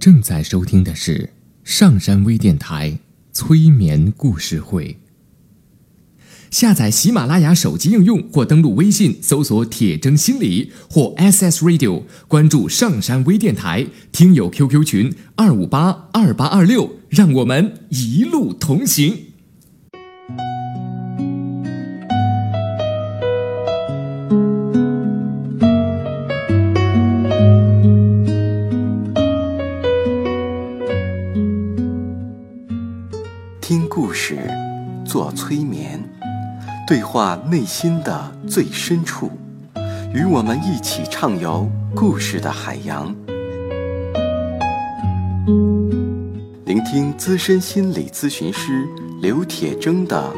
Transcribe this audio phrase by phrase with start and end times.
[0.00, 1.28] 正在收听的是
[1.62, 2.98] 上山微电台
[3.34, 4.96] 催眠故事会。
[6.50, 19.29] 下载喜马拉雅手机应用或登录微信搜索“铁征心理”或 SS Radio，关注上山微电台听友 QQ 群二五八二八二六，让我们一路同行。
[35.10, 36.00] 做催眠，
[36.86, 39.28] 对话内心的最深处，
[40.14, 43.12] 与我们一起畅游故事的海洋。
[46.64, 48.86] 聆听资深心理咨询师
[49.20, 50.32] 刘铁铮的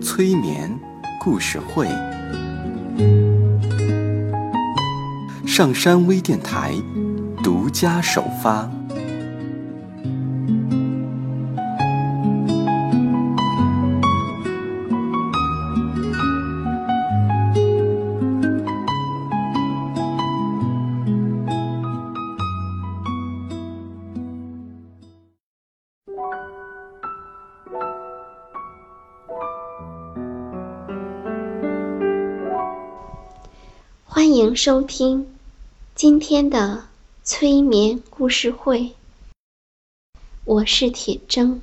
[0.00, 0.70] 催眠
[1.20, 1.88] 故事会。
[5.44, 6.72] 上山微电台
[7.42, 8.70] 独家首发。
[34.14, 35.26] 欢迎收听
[35.94, 36.84] 今天的
[37.24, 38.92] 催眠故事会，
[40.44, 41.60] 我是铁铮。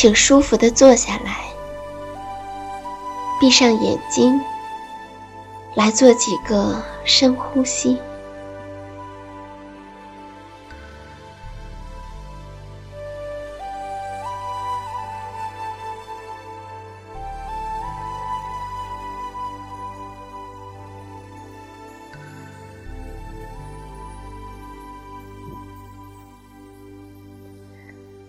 [0.00, 1.40] 请舒服的坐下来，
[3.40, 4.40] 闭上眼睛，
[5.74, 7.98] 来做几个深呼吸。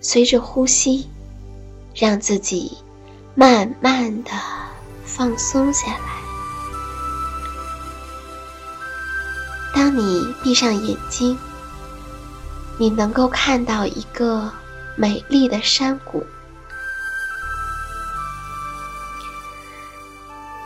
[0.02, 1.08] 随着呼吸。
[2.00, 2.78] 让自己
[3.36, 4.32] 慢慢的
[5.04, 6.00] 放松下来。
[9.76, 11.38] 当你闭上眼睛，
[12.78, 14.50] 你能够看到一个
[14.96, 16.26] 美丽的山谷，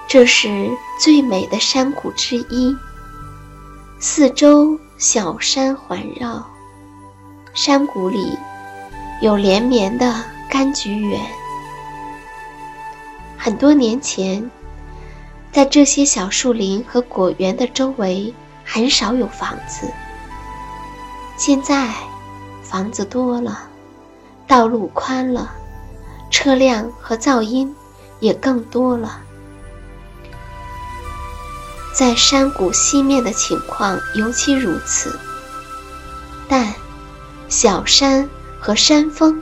[0.08, 0.70] 这是
[1.02, 2.78] 最美的山谷之一。
[4.00, 6.46] 四周小山环绕，
[7.56, 8.38] 山谷里
[9.20, 10.33] 有连绵的。
[10.54, 11.20] 柑橘园，
[13.40, 14.52] 很多年前，
[15.52, 18.32] 在这些小树林和果园的周围
[18.64, 19.92] 很少有房子。
[21.38, 21.92] 现在，
[22.62, 23.68] 房子多了，
[24.46, 25.52] 道路宽了，
[26.30, 27.76] 车辆和噪音
[28.20, 29.22] 也更多了。
[31.96, 35.20] 在山谷西面的情况尤其如此，
[36.48, 36.72] 但
[37.50, 39.42] 小山和山峰。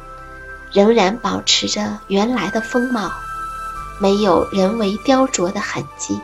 [0.71, 3.11] 仍然保持着原来的风貌，
[3.99, 6.19] 没有人为雕琢的痕迹。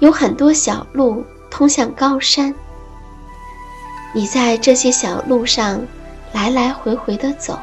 [0.00, 2.54] 有很多小路通向高山，
[4.12, 5.80] 你在这些小路上
[6.32, 7.58] 来来回回的走，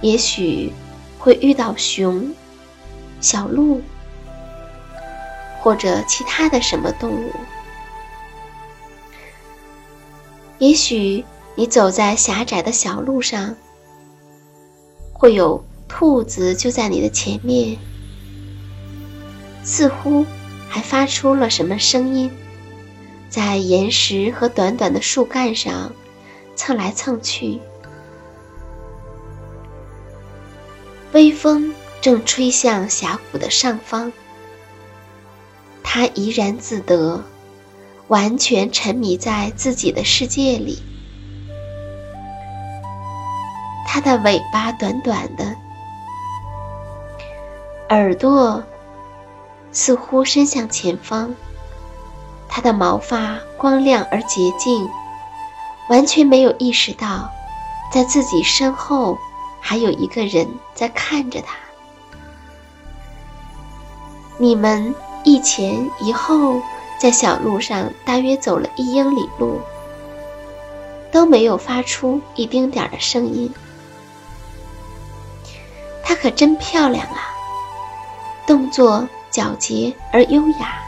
[0.00, 0.72] 也许
[1.18, 2.34] 会遇到熊、
[3.20, 3.82] 小鹿
[5.60, 7.30] 或者其他的什么动物。
[10.60, 13.56] 也许你走在狭窄的小路上，
[15.14, 17.78] 会有兔子就在你的前面，
[19.64, 20.26] 似乎
[20.68, 22.30] 还发出了什么声音，
[23.30, 25.94] 在岩石和短短的树干上
[26.54, 27.58] 蹭来蹭去。
[31.12, 34.12] 微风正吹向峡谷的上方，
[35.82, 37.24] 它怡然自得。
[38.10, 40.82] 完全沉迷在自己的世界里，
[43.86, 45.54] 它的尾巴短短的，
[47.88, 48.64] 耳朵
[49.70, 51.36] 似乎伸向前方，
[52.48, 54.88] 它的毛发光亮而洁净，
[55.88, 57.30] 完全没有意识到，
[57.92, 59.16] 在自己身后
[59.60, 61.54] 还有一个人在看着他。
[64.36, 64.92] 你们
[65.22, 66.60] 一前一后。
[67.00, 69.58] 在小路上大约走了一英里路，
[71.10, 73.50] 都没有发出一丁点儿的声音。
[76.04, 77.16] 她可真漂亮啊，
[78.46, 80.78] 动作皎洁而优雅。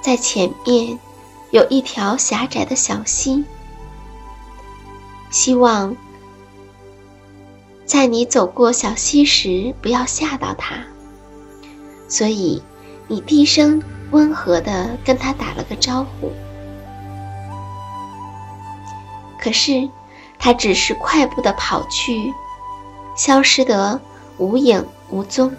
[0.00, 0.98] 在前面
[1.50, 3.44] 有一条狭窄的小溪，
[5.30, 5.94] 希望
[7.84, 10.82] 在你走过小溪时不要吓到它。
[12.08, 12.62] 所以，
[13.06, 16.32] 你低声温和地跟他打了个招呼。
[19.38, 19.88] 可是，
[20.38, 22.32] 他只是快步地跑去，
[23.16, 24.00] 消失得
[24.36, 25.54] 无影无踪。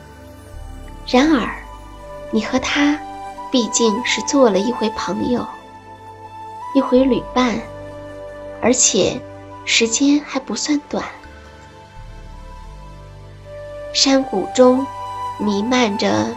[1.08, 1.50] 然而，
[2.32, 3.00] 你和他
[3.50, 5.46] 毕竟是做了一回朋友，
[6.76, 7.60] 一回旅伴，
[8.62, 9.20] 而且
[9.66, 11.04] 时间还不算短。
[13.94, 14.86] 山谷中。
[15.40, 16.28] 弥漫着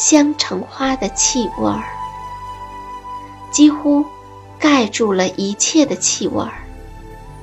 [0.00, 1.82] 香橙花的气味儿，
[3.50, 4.06] 几乎
[4.56, 6.52] 盖住了一切的气味儿，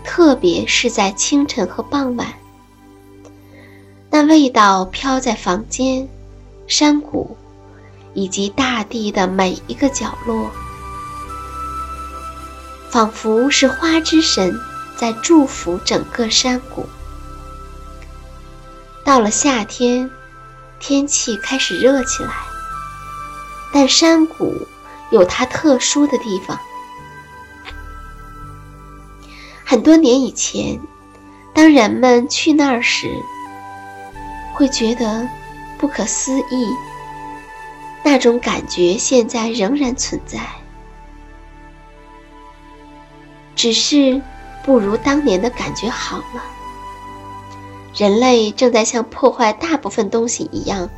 [0.06, 2.34] 特别是在清晨和傍晚，
[4.10, 6.08] 那味道飘在房间、
[6.66, 7.36] 山谷
[8.14, 10.50] 以及大地的每一个角落，
[12.90, 14.58] 仿佛是花之神
[14.96, 16.86] 在祝福整个山谷。
[19.04, 20.10] 到了夏天。
[20.78, 22.45] 天气开始热起来，
[23.76, 24.56] 但山谷
[25.12, 26.58] 有它特殊的地方。
[29.66, 30.80] 很多年以前，
[31.54, 33.14] 当人们去那儿时，
[34.54, 35.28] 会觉得
[35.78, 36.70] 不可思议。
[38.02, 40.40] 那种感觉现在仍然存在，
[43.58, 44.22] 只是
[44.64, 46.42] 不如当年的感觉好了。
[47.94, 50.90] 人类正在像破坏大部分东西一样，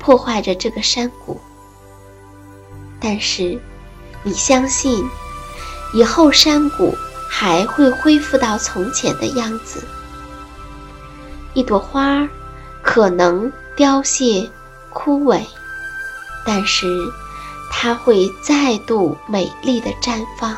[0.00, 1.40] 破坏着这个山谷。
[3.06, 3.60] 但是，
[4.22, 5.04] 你相信，
[5.92, 6.96] 以后山谷
[7.28, 9.84] 还会恢复到从前的样子。
[11.52, 12.26] 一朵花儿
[12.82, 14.50] 可能凋谢、
[14.88, 15.42] 枯萎，
[16.46, 16.86] 但是
[17.70, 20.56] 它会再度美丽的绽放。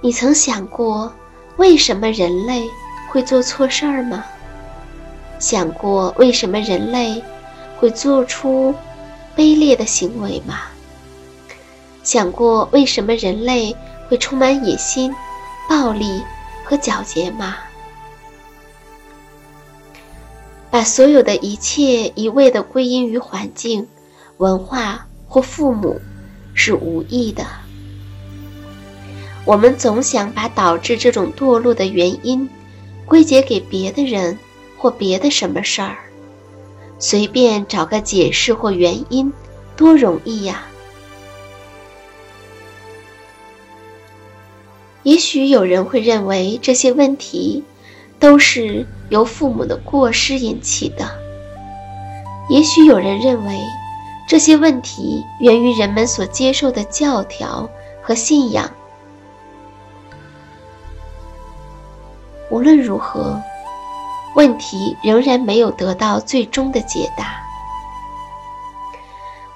[0.00, 1.12] 你曾想过？
[1.56, 2.70] 为什么人类
[3.10, 4.24] 会做错事儿吗？
[5.40, 7.20] 想过为什么人类
[7.78, 8.72] 会做出
[9.36, 10.60] 卑劣的行为吗？
[12.02, 13.74] 想过为什么人类
[14.08, 15.14] 会充满野心、
[15.68, 16.20] 暴力
[16.64, 17.56] 和狡黠吗？
[20.70, 23.86] 把所有的一切一味地归因于环境、
[24.38, 26.00] 文化或父母，
[26.54, 27.46] 是无益的。
[29.44, 32.48] 我们总想把导致这种堕落的原因
[33.04, 34.38] 归结给别的人
[34.78, 35.98] 或别的什么事儿，
[37.02, 39.32] 随便找个解释或原因，
[39.76, 40.62] 多容易呀！
[45.02, 47.64] 也许有人会认为这些问题
[48.20, 51.04] 都是由父母的过失引起的，
[52.48, 53.58] 也许有人认为
[54.28, 57.68] 这些问题源于人们所接受的教条
[58.00, 58.70] 和信仰。
[62.48, 63.42] 无论如何，
[64.34, 67.36] 问题仍然没有得到最终的解答。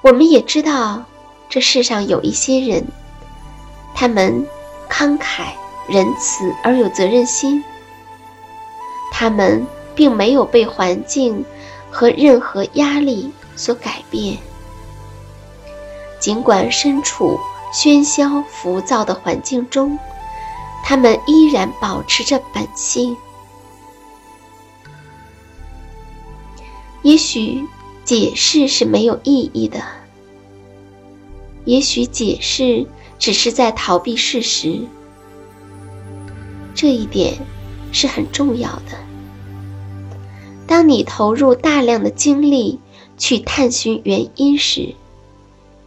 [0.01, 1.03] 我们也知道，
[1.49, 2.85] 这世上有一些人，
[3.93, 4.45] 他们
[4.89, 5.47] 慷慨
[5.87, 7.63] 仁慈而有责任心，
[9.11, 9.65] 他们
[9.95, 11.43] 并没有被环境
[11.89, 14.37] 和任何压力所改变，
[16.19, 17.39] 尽管身处
[17.73, 19.97] 喧嚣浮躁的环境中。
[20.83, 23.17] 他们依然保持着本性。
[27.07, 27.65] 也许
[28.03, 29.81] 解释是没有意义的，
[31.63, 32.85] 也许解释
[33.17, 34.81] 只是在逃避事实。
[36.75, 37.37] 这一点
[37.93, 38.97] 是很重要的。
[40.67, 42.77] 当你投入大量的精力
[43.17, 44.93] 去探寻原因时，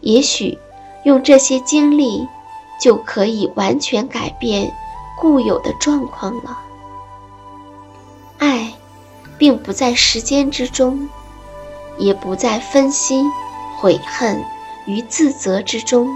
[0.00, 0.56] 也许
[1.04, 2.26] 用这些精力
[2.80, 4.72] 就可以完全改变。
[5.18, 6.58] 固有的状况了。
[8.38, 8.72] 爱，
[9.40, 11.08] 并不在时间之中，
[11.96, 13.24] 也不在分析、
[13.78, 14.44] 悔恨
[14.86, 16.06] 与自责之中。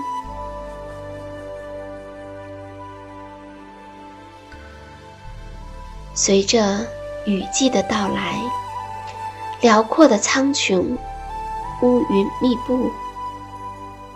[6.13, 6.87] 随着
[7.25, 8.39] 雨季的到来，
[9.63, 10.95] 辽阔的苍穹，
[11.81, 12.91] 乌云密布，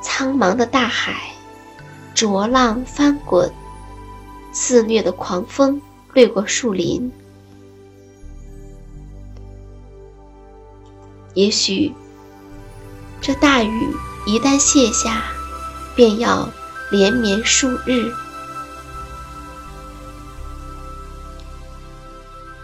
[0.03, 1.15] 苍茫的大海，
[2.15, 3.51] 浊浪翻滚。
[4.53, 5.81] 肆虐的狂风
[6.13, 7.11] 掠过树林，
[11.39, 11.95] 也许
[13.21, 13.95] 这大雨
[14.27, 15.23] 一旦卸下，
[15.95, 16.49] 便要
[16.91, 18.13] 连绵数日。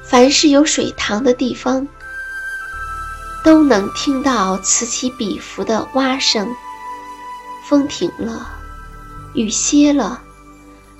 [0.03, 1.87] 凡是有水塘的地方，
[3.45, 6.53] 都能听到此起彼伏的蛙声。
[7.69, 8.59] 风停了，
[9.35, 10.21] 雨歇了，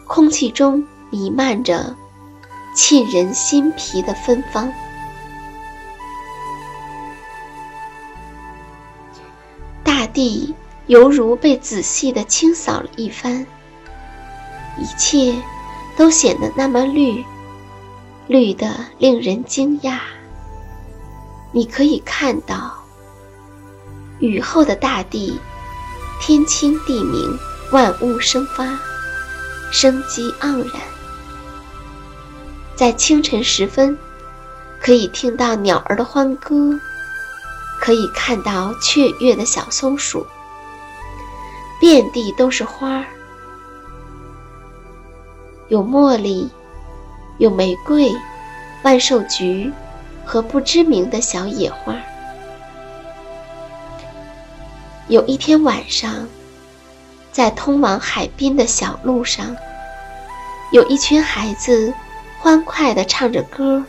[0.07, 1.97] 空气中弥漫着
[2.77, 4.73] 沁人心脾的芬芳。
[10.15, 10.55] 地
[10.87, 13.47] 犹如被仔细的清扫了一番，
[14.79, 15.35] 一切
[15.97, 17.23] 都显得那么绿。
[18.27, 19.99] 绿的令人惊讶。
[21.53, 22.73] 你可以看到，
[24.19, 25.39] 雨后的大地，
[26.21, 27.39] 天清地明，
[27.71, 28.79] 万物生发，
[29.71, 30.83] 生机盎然。
[32.75, 33.97] 在清晨时分，
[34.81, 36.81] 可以听到鸟儿的欢歌，
[37.85, 40.27] 可以看到雀跃的小松鼠，
[41.79, 43.05] 遍地都是花儿，
[45.69, 46.51] 有茉莉。
[47.39, 48.15] 有玫瑰、
[48.85, 49.73] 万寿菊
[50.25, 51.97] 和不知名的小野花。
[55.09, 56.29] 有一天晚上，
[57.33, 59.57] 在通往海滨的小路上，
[60.71, 61.93] 有一群孩子
[62.39, 63.85] 欢快地唱着歌。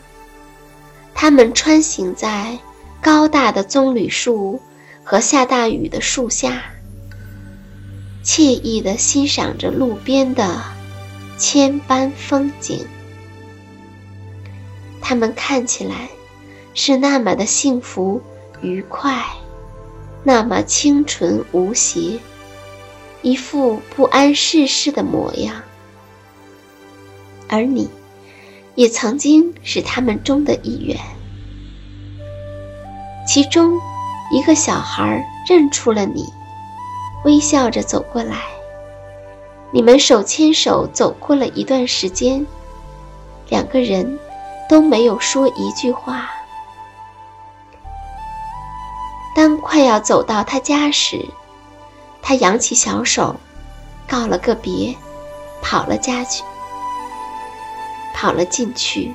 [1.14, 2.58] 他们穿行在
[3.06, 4.60] 高大的棕榈树
[5.04, 6.64] 和下大雨的树下，
[8.24, 10.64] 惬意地欣赏着路边的
[11.38, 12.84] 千般风景。
[15.02, 16.10] 他们看起来
[16.74, 18.24] 是那么的幸福
[18.64, 19.24] 愉快，
[20.24, 22.18] 那么清纯无邪，
[23.22, 25.62] 一副不谙世事的模样。
[27.48, 27.88] 而你，
[28.74, 31.00] 也曾经是他们中的一员。
[33.26, 33.80] 其中
[34.32, 36.32] 一个小孩认出了你，
[37.24, 38.38] 微笑着走过来。
[39.72, 42.46] 你们手牵手走过了一段时间，
[43.50, 44.20] 两个人。
[44.68, 46.28] 都没有说一句话。
[49.36, 51.24] 当快要走到他家时，
[52.20, 53.36] 他扬起小手，
[54.08, 54.96] 告了个别，
[55.62, 56.44] 跑了家去，
[58.16, 59.14] 跑了进去。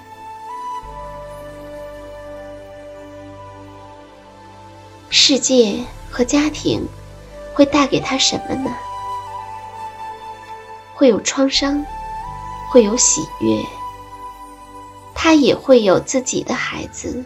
[5.31, 5.79] 世界
[6.11, 6.85] 和家庭
[7.55, 8.77] 会带给他什么呢？
[10.93, 11.87] 会有创伤，
[12.69, 13.65] 会有喜悦。
[15.15, 17.23] 他也会有自己的孩子，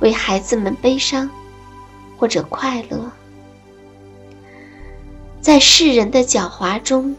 [0.00, 1.28] 为孩子们悲伤，
[2.16, 3.12] 或者快乐。
[5.42, 7.14] 在世人的狡猾中，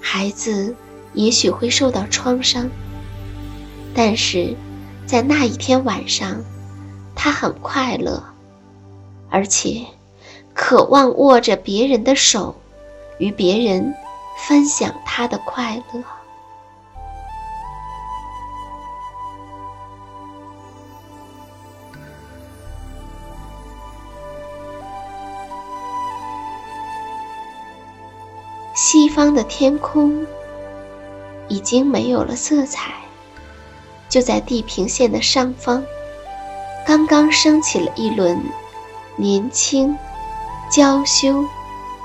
[0.00, 0.76] 孩子
[1.12, 2.70] 也许会受到创伤，
[3.92, 4.54] 但是
[5.08, 6.40] 在那一天晚上，
[7.16, 8.22] 他很快乐，
[9.30, 9.86] 而且
[10.54, 12.54] 渴望握着别人的手，
[13.18, 13.94] 与别人
[14.46, 16.02] 分享他的快乐。
[28.74, 30.24] 西方的天空
[31.48, 32.92] 已经没有了色彩，
[34.08, 35.84] 就在地平线的上方，
[36.86, 38.40] 刚刚升起了一轮
[39.18, 39.94] 年轻、
[40.70, 41.44] 娇羞、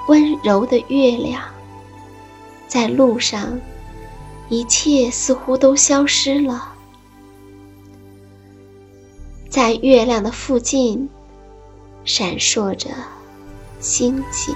[0.08, 1.42] 温柔的月亮。
[2.68, 3.60] 在路上，
[4.50, 6.74] 一切似乎都消失了，
[9.48, 11.08] 在月亮的附近，
[12.04, 12.90] 闪烁着
[13.80, 14.56] 星星。